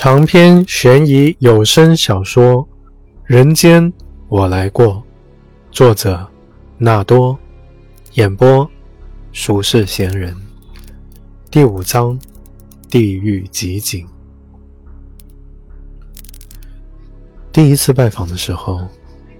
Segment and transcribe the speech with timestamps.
[0.00, 2.64] 长篇悬疑有声小说
[3.24, 3.92] 《人间
[4.28, 4.94] 我来过》，
[5.72, 6.24] 作者
[6.78, 7.36] 纳多，
[8.12, 8.70] 演播
[9.32, 10.32] 俗世闲人。
[11.50, 12.16] 第五章：
[12.88, 14.06] 地狱集锦。
[17.50, 18.86] 第一次拜访的时候，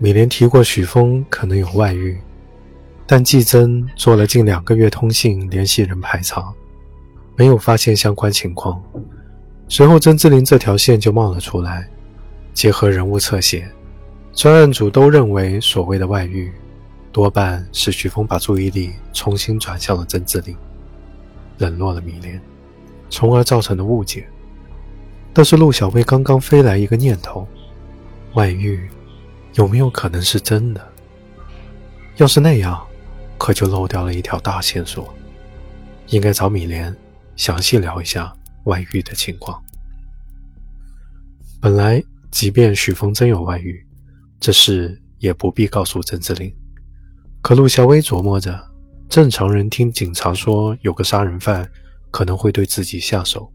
[0.00, 2.18] 米莲提过许峰可能有外遇，
[3.06, 6.52] 但季真做了近两个月通信联系人排查，
[7.36, 8.82] 没有发现相关情况。
[9.68, 11.88] 随后，曾志林这条线就冒了出来。
[12.54, 13.68] 结合人物侧写，
[14.32, 16.50] 专案组都认为所谓的外遇，
[17.12, 20.56] 多半是徐峰把注意力重新转向了曾志林，
[21.58, 22.40] 冷落了米莲，
[23.08, 24.26] 从而造成的误解。
[25.32, 27.46] 但是陆小薇刚刚飞来一个念头：
[28.34, 28.88] 外遇
[29.54, 30.84] 有没有可能是真的？
[32.16, 32.84] 要是那样，
[33.36, 35.14] 可就漏掉了一条大线索，
[36.08, 36.92] 应该找米莲
[37.36, 38.34] 详细聊一下。
[38.68, 39.60] 外遇的情况，
[41.58, 43.82] 本来即便许峰真有外遇，
[44.38, 46.54] 这事也不必告诉曾志林。
[47.40, 48.62] 可陆小薇琢磨着，
[49.08, 51.66] 正常人听警察说有个杀人犯
[52.10, 53.50] 可能会对自己下手，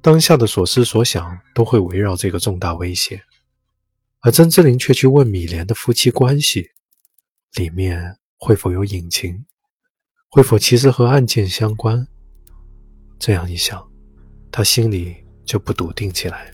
[0.00, 3.20] 当下的所思所想都会围绕这个重大威胁，
[4.20, 6.70] 而曾志林却去问米莲的夫妻关系，
[7.54, 9.44] 里面会否有隐情，
[10.30, 12.06] 会否其实和案件相关？
[13.18, 13.84] 这样一想。
[14.50, 16.50] 他心里就不笃定起来。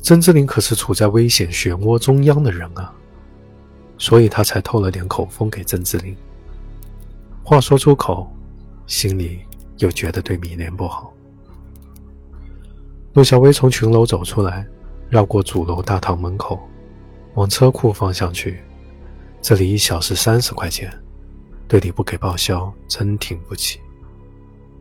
[0.00, 2.94] 曾志林可是处在危险漩涡中央的人啊，
[3.98, 6.16] 所以他才透了点口风给曾志林。
[7.42, 8.30] 话说出口，
[8.86, 9.40] 心里
[9.78, 11.12] 又觉得对米莲不好。
[13.14, 14.66] 陆小薇从群楼走出来，
[15.08, 16.60] 绕过主楼大堂门口，
[17.34, 18.62] 往车库方向去。
[19.40, 20.92] 这里一小时三十块钱，
[21.66, 23.80] 队里不给报销，真挺不起。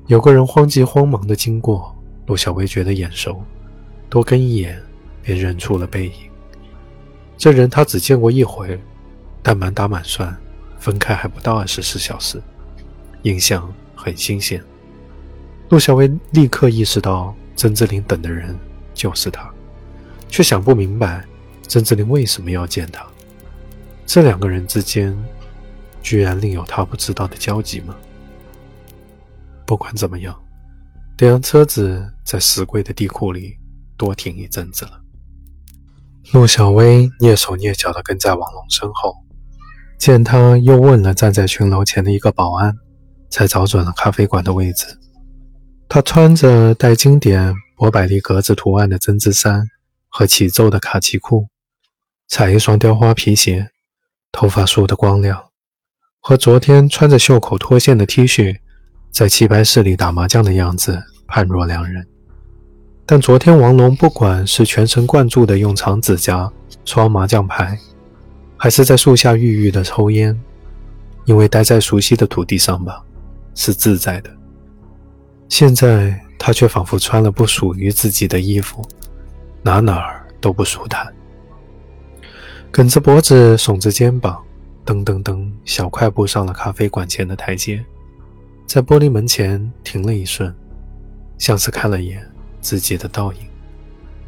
[0.08, 1.96] 有个人慌急慌忙地经过，
[2.28, 3.44] 陆小薇觉得眼熟，
[4.08, 4.80] 多跟一眼
[5.24, 6.14] 便认出了背影。
[7.38, 8.80] 这人他只见过一回，
[9.42, 10.36] 但满打满算，
[10.78, 12.40] 分开还不到二十四小时，
[13.24, 14.64] 印象很新鲜。
[15.70, 18.56] 陆小薇立刻意识到曾志林等的人
[18.94, 19.52] 就是他，
[20.30, 21.26] 却想不明白
[21.64, 23.04] 曾志林为什么要见他。
[24.06, 25.18] 这两个人之间，
[26.04, 27.96] 居然另有他不知道的交集吗？
[29.66, 30.40] 不管怎么样，
[31.18, 33.58] 得让车子在死贵的地库里
[33.98, 35.02] 多停一阵子了。
[36.34, 39.16] 陆小薇蹑手蹑脚地跟在王龙身后，
[39.98, 42.76] 见他又问了站在群楼前的一个保安，
[43.30, 44.86] 才找准了咖啡馆的位置。
[45.88, 49.68] 他穿着带经典博百利格子图案的针织衫
[50.08, 51.48] 和起皱的卡其裤，
[52.28, 53.70] 踩一双雕花皮鞋，
[54.32, 55.50] 头发梳得光亮，
[56.20, 58.60] 和昨天穿着袖口脱线的 T 恤。
[59.16, 62.06] 在棋牌室里打麻将的样子判若两人，
[63.06, 66.52] 但昨天王龙不管是全神贯注地用长指甲
[66.84, 67.80] 搓麻将牌，
[68.58, 70.38] 还是在树下郁郁地抽烟，
[71.24, 73.02] 因为待在熟悉的土地上吧，
[73.54, 74.30] 是自在的。
[75.48, 78.86] 现在他却仿佛穿了不属于自己的衣服，
[79.62, 81.08] 哪哪儿都不舒坦，
[82.70, 84.44] 梗着脖子，耸着肩膀，
[84.86, 87.82] 噔噔噔，小快步上了咖啡馆前的台阶。
[88.66, 90.54] 在玻璃门前停了一瞬，
[91.38, 92.28] 像是看了眼
[92.62, 93.40] 自己的倒影，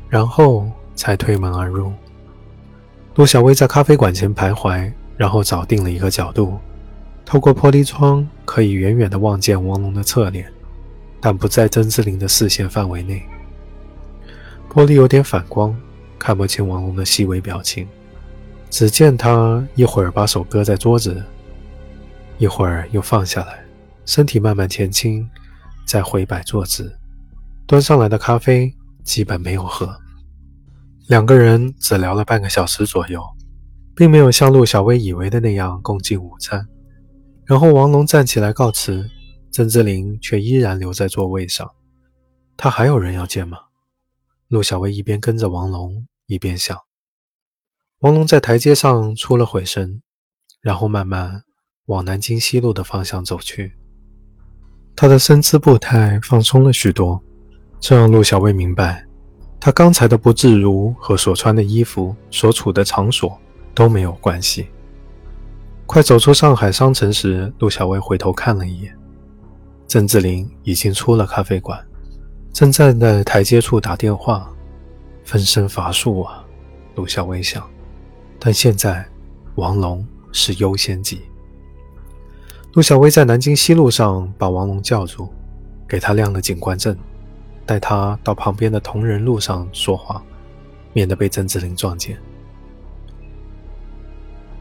[0.07, 1.91] 然后才推门而入。
[3.15, 6.57] 陆小薇在咖啡馆前徘徊，然后找定了一个角度，
[7.25, 10.51] 透过玻璃窗可以远远地望见王龙的侧脸，
[11.19, 13.23] 但不在曾志林的视线范围内。
[14.71, 15.75] 玻璃有点反光，
[16.19, 17.87] 看不清王龙的细微表情，
[18.69, 21.23] 只见他一会儿把手搁在桌子，
[22.37, 23.66] 一会儿又放下来。
[24.07, 25.29] 身体慢慢前倾，
[25.85, 26.97] 再回摆坐姿，
[27.67, 28.73] 端上来的咖啡
[29.03, 29.95] 基本没有喝。
[31.07, 33.21] 两个人只聊了半个小时左右，
[33.93, 36.65] 并没有像陆小薇以为的那样共进午餐。
[37.45, 39.09] 然后王龙站起来告辞，
[39.51, 41.69] 郑志林却依然留在座位上。
[42.55, 43.57] 他还有人要见吗？
[44.47, 46.77] 陆小薇一边跟着王龙，一边想。
[47.99, 50.01] 王龙在台阶上出了会神，
[50.61, 51.43] 然后慢慢
[51.87, 53.77] 往南京西路的方向走去。
[54.99, 57.21] 他的身姿步态放松了许多，
[57.79, 59.05] 这让陆小薇明白，
[59.59, 63.39] 他刚才的不自如和所穿的衣服、所处的场所
[63.75, 64.69] 都没有关系。
[65.85, 68.97] 快走出上海商城时，陆小薇回头看了一眼，
[69.87, 71.79] 郑志林已经出了咖啡馆，
[72.51, 74.51] 正站在台阶处打电话，
[75.23, 76.43] 分身乏术啊！
[76.95, 77.63] 陆小薇想，
[78.39, 79.07] 但现在
[79.53, 81.21] 王龙是优先级。
[82.77, 85.27] 陆小薇在南京西路上把王龙叫住，
[85.87, 86.95] 给他亮了警官证，
[87.65, 90.21] 带他到旁边的同仁路上说话，
[90.93, 92.15] 免得被曾志林撞见。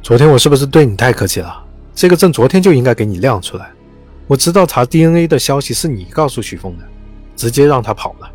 [0.02, 1.62] 昨天我是不是对你太客气了？
[1.94, 3.70] 这个证昨天就应该给你亮出来。
[4.26, 6.84] 我知道查 DNA 的消息是你告诉许峰的，
[7.36, 8.32] 直接让他跑了。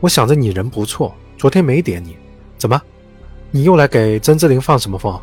[0.00, 2.16] 我想着你人不错，昨天没点你，
[2.56, 2.80] 怎么？
[3.50, 5.20] 你又来给曾志林放什么风？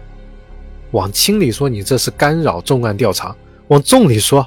[0.92, 3.36] 往轻里说，你这是干扰重案调查；
[3.70, 4.46] 往重里说，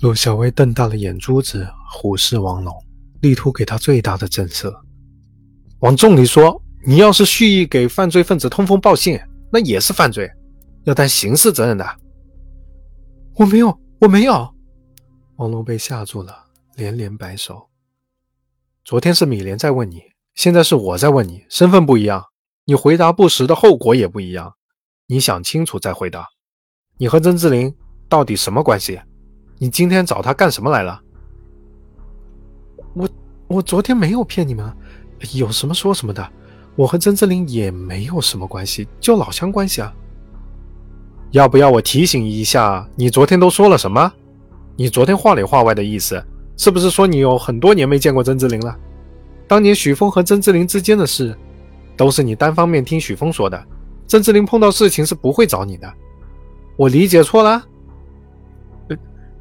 [0.00, 2.74] 陆小薇瞪大了眼珠子，虎视王龙，
[3.20, 4.72] 力图给他最大的震慑。
[5.80, 9.18] 往重里说，你要是蓄意给犯罪分子通风报信。
[9.56, 10.28] 那也是犯罪，
[10.82, 11.86] 要担刑事责任的。
[13.36, 14.52] 我没有，我没有。
[15.36, 17.68] 王龙被吓住了，连连摆手。
[18.84, 20.02] 昨天是米莲在问你，
[20.34, 22.24] 现在是我在问你，身份不一样，
[22.64, 24.54] 你回答不实的后果也不一样。
[25.06, 26.26] 你想清楚再回答。
[26.98, 27.72] 你和曾志林
[28.14, 29.00] 到底什么关系？
[29.58, 31.02] 你今天找他干什么来了？
[32.92, 33.08] 我
[33.48, 34.72] 我昨天没有骗你们，
[35.32, 36.24] 有什么说什么的。
[36.76, 39.92] 我和曾志林也没有什么关系，就老乡关系啊。
[41.32, 44.12] 要不要我提醒一下，你昨天都说了什么？
[44.76, 46.24] 你昨天话里话外的意思，
[46.56, 48.78] 是不是说你有很多年没见过曾志林了？
[49.48, 51.36] 当年许峰和曾志林之间的事，
[51.96, 53.60] 都是你单方面听许峰说的。
[54.06, 55.92] 曾志林碰到事情是不会找你的。
[56.76, 57.64] 我理解错了？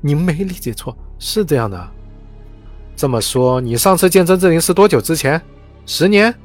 [0.06, 1.90] 你没理解错，是这样的。
[2.94, 5.42] 这么说，你上次见曾志林是多久之前？
[5.86, 6.36] 十年？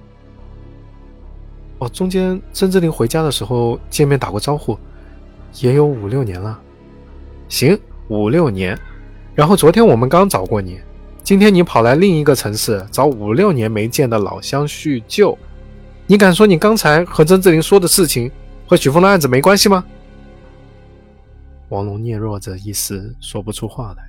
[1.78, 4.78] 哦，中间曾志林回家的时候见面打过招呼，
[5.60, 6.56] 也有五六年了。
[7.48, 7.76] 行，
[8.06, 8.78] 五六年。
[9.34, 10.80] 然后昨天我们刚找过你，
[11.24, 15.36] 今天你跑来另一个城市找五六年没见的老乡叙旧，
[16.06, 18.30] 你敢说你刚才和曾志林说的事情
[18.68, 19.84] 和许峰的案子没关系吗？
[21.70, 24.02] 王龙嗫嚅着一丝说不出话来。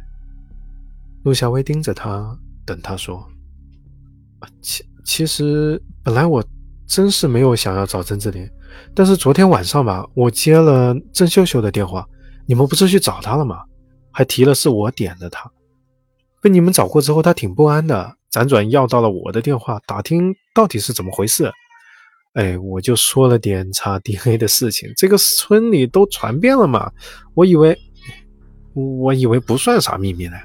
[1.23, 3.25] 陆小薇盯着他，等他说。
[4.61, 6.43] 其其实本来我。
[6.91, 8.49] 真是没有想要找曾志林，
[8.95, 12.03] 但是昨天晚上吧，我接了郑秀秀的电话，
[12.47, 13.63] 你们不是去找他了吗？
[14.09, 15.51] 还提了是我点的他，
[16.41, 21.51] 被你们找过之后，他挺不安的，辗转要到了我的电话，打听到底是怎么回事。
[22.33, 26.91] 哎，我就说了点查 DNA 的事情，这个村里都传遍了嘛，
[27.33, 27.77] 我以为，
[28.73, 30.37] 我以为不算啥秘密呢。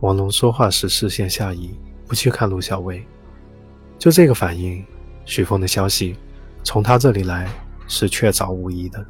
[0.00, 1.74] 王龙说话时视线下移，
[2.06, 3.02] 不去看陆小薇，
[3.98, 4.84] 就这个反应。
[5.24, 6.14] 许峰的消息
[6.62, 7.48] 从他这里来
[7.88, 9.02] 是确凿无疑的。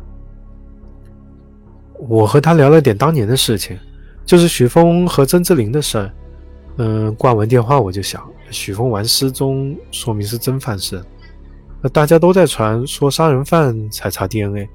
[2.08, 3.76] 我和他聊了点当年的事情，
[4.24, 6.12] 就是许峰和曾志林的事儿。
[6.76, 11.04] 嗯，挂完电话我就想，许峰玩失踪，说明是真犯事。
[11.88, 14.68] 大家都在传说杀人犯才查 DNA，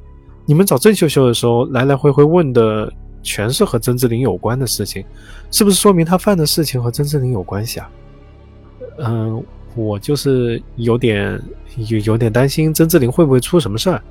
[0.45, 2.91] 你们找郑秀秀的时候来来回回问的
[3.23, 5.03] 全是和曾志林有关的事情，
[5.51, 7.89] 是不是说明他犯的事情和曾志林有关系啊？
[8.99, 9.43] 嗯。
[9.75, 11.39] 我就是有点
[11.77, 14.01] 有有点担心曾志林会不会出什么事儿，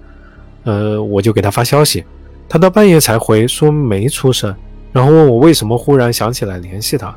[0.62, 2.04] 呃，我就给他发消息，
[2.48, 4.54] 他到半夜才回说没出事，
[4.92, 7.14] 然后问我为什么忽然想起来联系他，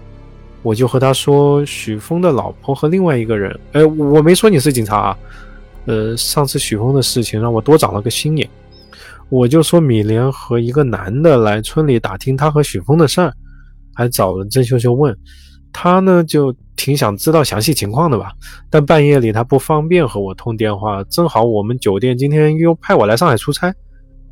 [0.63, 5.17] 我就和他说许峰的老婆和另外一个人，哎，我没说你是警察啊，
[5.85, 8.49] 呃，上次许峰的事情让我多长了个心眼，
[9.29, 13.33] 我就说米莲和一个男的来村里打听他和许峰的事儿，
[13.95, 15.17] 还找了郑秀秀问。
[15.73, 18.33] 他呢就挺想知道详细情况的吧，
[18.69, 23.73] 但半夜里他不方便和我通电话，正好我们酒店今天又派我来上海出差，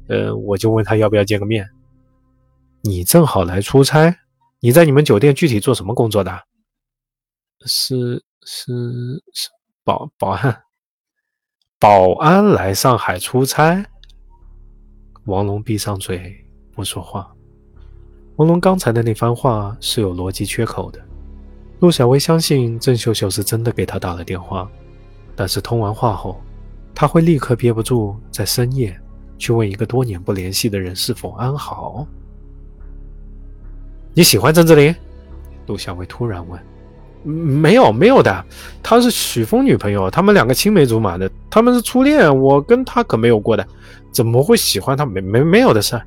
[0.10, 1.66] 呃，我就问他要不要见个面。
[2.82, 4.14] 你正好来出差，
[4.60, 6.32] 你在你们酒店具体做什么工作的？
[7.66, 8.74] 是是
[9.34, 9.50] 是
[9.86, 10.58] 保保安，
[11.82, 13.82] 保安来上海出差。
[15.24, 16.36] 王龙闭上嘴
[16.74, 17.34] 不说话。
[18.36, 21.00] 王龙刚才的那番话是有逻辑缺口的。
[21.80, 24.70] 陆小薇相信郑秀秀是真的给他打了电话，
[25.38, 26.42] 但是通完话后，
[26.94, 29.00] 他会立刻憋不住在深夜
[29.38, 32.06] 去问一个多年不联系的人是否安好。
[34.14, 34.94] 你喜欢郑志林？
[35.68, 36.62] 陆小薇突然问。
[37.24, 38.46] 没有，没有的，
[38.82, 43.66] 他是许峰女朋友，他们两个青梅竹马的，他们是初恋，我跟他可没有过的，
[44.12, 45.06] 怎么会喜欢他？
[45.06, 46.02] 没没没有的事。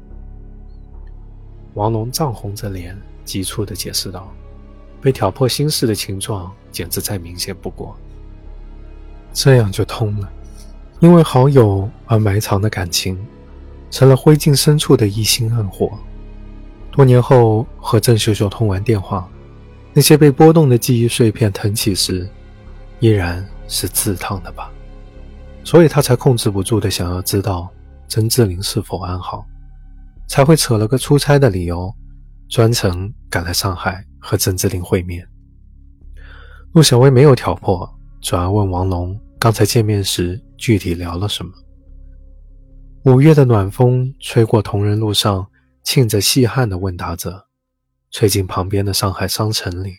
[1.75, 4.33] 王龙涨红着脸，急促的解释道。
[5.01, 7.97] 被挑破心事的情状简直再明显不过，
[9.33, 10.31] 这样就通了。
[11.01, 13.19] 因为好友而埋藏的感情，
[13.91, 15.91] 成了灰烬深处的一星暗火。
[16.93, 19.29] 多年后和郑秀秀通完电话，
[19.93, 22.29] 那些被波动的记忆碎片腾起时，
[23.01, 24.71] 依然是自烫的吧？
[25.65, 27.69] 所以他才控制不住的想要知道
[28.09, 29.45] 曾志林是否安好，
[30.27, 31.95] 才会扯了个出差的理由，
[32.49, 34.05] 专程赶来上海。
[34.25, 35.27] 和曾志林会面。
[36.75, 41.51] 陆小薇没有挑破，转而问王龙刚才见面时具体聊了什么。
[43.05, 45.45] 五月的暖风吹过同仁路上
[45.83, 47.45] 沁着细汗的问答者，
[48.13, 49.97] 吹进旁边的上海商城里，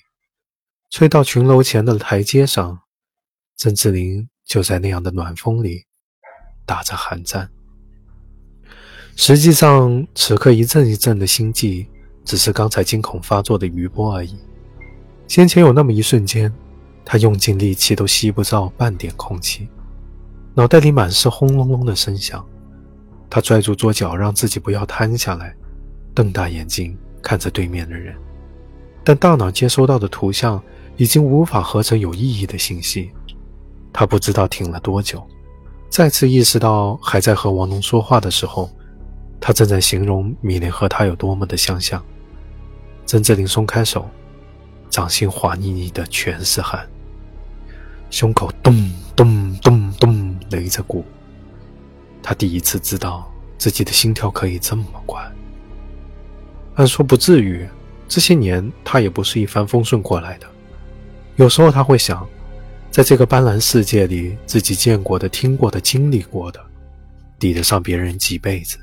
[0.91, 2.79] 吹到群楼前的台阶上。
[3.55, 5.86] 曾志林就在那样的暖风里
[6.65, 7.50] 打着寒战。
[9.15, 11.88] 实际上，此刻一阵一阵的心悸，
[12.24, 14.38] 只是刚才惊恐发作的余波而已。
[15.27, 16.53] 先前有那么一瞬间，
[17.03, 19.67] 他用尽力气都吸不到半点空气，
[20.53, 22.46] 脑袋里满是轰隆隆的声响。
[23.27, 25.55] 他拽住桌角，让自己不要瘫下来，
[26.13, 28.15] 瞪大眼睛看着对面的人，
[29.03, 30.62] 但大脑接收到的图像
[30.98, 33.10] 已经无法合成有意义的信息。
[33.92, 35.25] 他不知道停了多久，
[35.89, 38.70] 再次意识到还在和王龙说话的时候，
[39.39, 42.03] 他正在形容米莲和他有多么的相像。
[43.06, 44.10] 曾志林松开手，
[44.89, 46.88] 掌心滑腻腻的，全是汗，
[48.10, 51.06] 胸口咚咚咚咚擂着鼓。
[52.22, 55.22] 他第一次知道自己的心跳可以这么快。
[56.75, 57.68] 按说不至于，
[58.08, 60.48] 这些年他也不是一帆风顺过来的。
[61.36, 62.27] 有时候他会想，
[62.92, 66.60] 在这个斑斓世界里，自己见过的、听过的、经历过的，
[67.39, 68.77] 抵得上别人几辈子。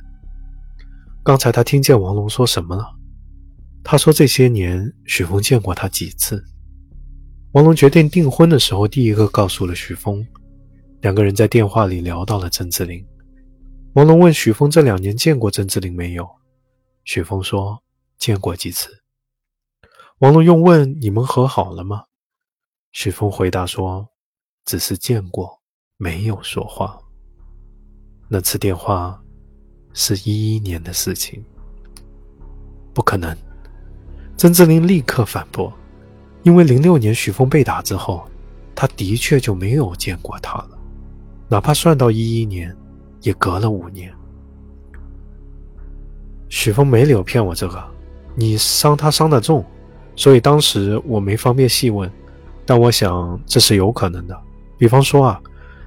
[1.22, 2.84] 刚才他听见王龙说什么了？
[3.82, 6.44] 他说这些年许峰见过他几次。
[7.52, 10.24] 王龙决定订婚的时候，第一个告诉了许峰。
[11.00, 13.04] 两个人在电话里聊到了曾志林。
[13.94, 16.28] 王龙问许峰：“这两年见过曾志林没有？”
[17.04, 17.82] 许峰说
[18.18, 19.02] ：“见过几次。”
[20.18, 22.04] 王龙又问：“你们和好了吗？”
[22.92, 24.08] 许峰回答说
[24.64, 25.60] ：“只是见过，
[25.96, 26.98] 没有说话。”
[28.28, 29.20] 那次电话
[29.92, 31.44] 是一一年的事情。
[32.92, 33.36] 不可能！
[34.36, 35.72] 曾志林立刻反驳
[36.44, 38.28] ：“因为零六年许峰被打之后，
[38.74, 40.78] 他的确就没有见过他了，
[41.48, 42.76] 哪怕算到一一年。”
[43.22, 44.10] 也隔了五年，
[46.50, 47.82] 许峰没理由骗我这个。
[48.34, 49.64] 你伤他伤得重，
[50.14, 52.10] 所以当时我没方便细问，
[52.66, 54.38] 但我想这是有可能的。
[54.76, 55.40] 比方说啊，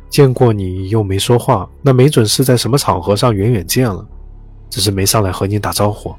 [0.09, 4.03] 见过你又没说话，那没准是在什么场合上远远见了，
[4.69, 6.15] 只是没上来和你打招呼。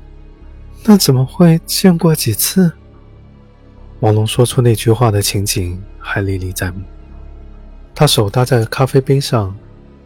[0.84, 2.70] 那怎么会见过几次？
[3.98, 6.80] 王龙说出那句话的情景还历历在目，
[7.94, 9.52] 他手搭在咖啡杯上。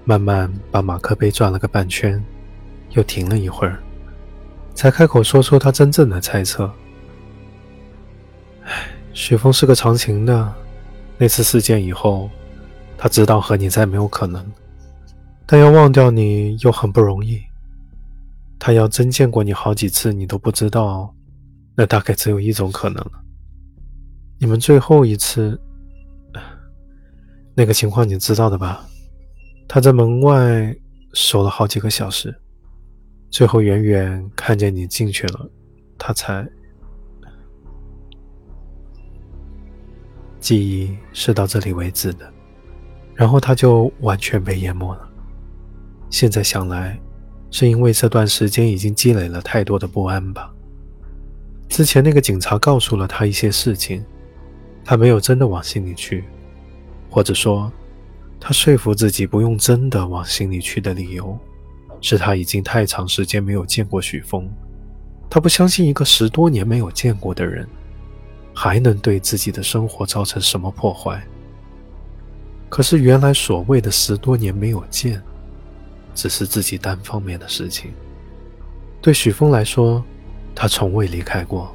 [0.05, 2.25] 慢慢把马克杯转了个半圈，
[2.93, 3.79] 又停了一会儿，
[4.79, 6.73] 才开口说出他真正的猜测。
[8.63, 10.55] 唉，许峰是个长情的。
[11.19, 12.31] 那次事件以后，
[12.97, 14.47] 他知道和你再没有可能，
[15.45, 17.43] 但要忘掉你又很不容易。
[18.57, 21.13] 他要真见过你好几次，你都不知道，
[21.75, 23.13] 那大概只有一种可能了。
[24.39, 25.61] 你们最后一次
[27.53, 28.87] 那个情况，你知道的吧？
[29.67, 30.73] 他在门外
[31.15, 32.33] 守了好几个小时，
[33.31, 35.49] 最后远远看见你进去了，
[35.97, 36.49] 他才
[40.41, 42.33] 记忆是到这里为止的，
[43.15, 45.09] 然后他就完全被淹没了。
[46.11, 46.99] 现在想来，
[47.51, 50.53] 是因为这段时间已经积累了太多的不安吧。
[51.69, 54.05] 之前那个警察告诉了他一些事情，
[54.85, 56.25] 他没有真的往心里去，
[57.11, 57.71] 或者说。
[58.41, 61.37] 他说服自己不用真的往心里去的理由，
[62.01, 64.49] 是他已经太长时间没有见过许峰，
[65.29, 67.67] 他不相信一个十多年没有见过的人，
[68.55, 71.23] 还能对自己的生活造成什么破坏。
[72.69, 75.23] 可是原来所谓的十多年没有见，
[76.15, 77.93] 只是自己单方面的事情。
[79.01, 80.05] 对许峰来说，
[80.55, 81.75] 他从未离开过，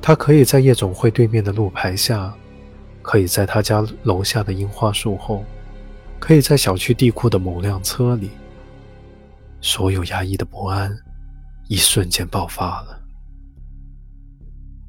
[0.00, 2.32] 他可以在夜总会对面的路牌下，
[3.00, 5.44] 可以在他家楼下的樱花树后。
[6.18, 8.30] 可以在小区地库的某辆车里，
[9.62, 10.94] 所有压抑的不安
[11.68, 13.00] 一瞬间爆发了。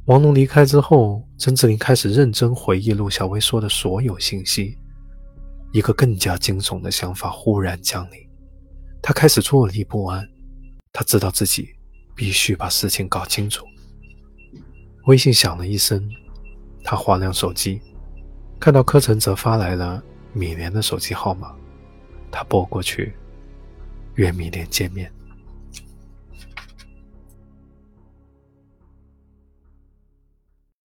[0.07, 4.77] 王龙离开之后，曾志林开始认真回忆陆小薇说的所有信息。
[5.71, 8.19] 一个更加惊悚的想法忽然降临，
[9.01, 10.27] 他开始坐立不安。
[10.91, 11.69] 他知道自己
[12.13, 13.65] 必须把事情搞清楚。
[15.05, 16.07] 微信响了一声，
[16.83, 17.81] 他划亮手机，
[18.59, 20.03] 看到柯承泽发来了。
[20.33, 21.55] 米莲的手机号码，
[22.31, 23.15] 他拨过去，
[24.15, 25.11] 约米莲见面。